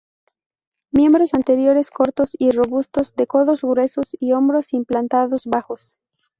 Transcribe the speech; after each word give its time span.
Miembros 0.89 1.35
anteriores 1.35 1.91
cortos 1.91 2.31
y 2.39 2.49
robustos 2.49 3.15
de 3.15 3.27
codos 3.27 3.61
gruesos 3.61 4.17
y 4.19 4.31
hombros 4.31 4.73
implantados 4.73 5.45
bajos. 5.45 5.93